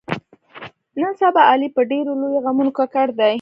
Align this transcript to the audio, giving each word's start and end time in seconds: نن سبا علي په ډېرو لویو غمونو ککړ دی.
نن 1.01 1.11
سبا 1.21 1.41
علي 1.51 1.67
په 1.75 1.81
ډېرو 1.91 2.11
لویو 2.21 2.43
غمونو 2.45 2.71
ککړ 2.77 3.07
دی. 3.19 3.29